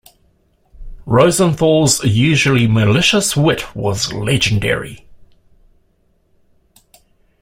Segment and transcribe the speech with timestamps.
[1.05, 5.05] Rosenthal's usually malicious wit was legendary.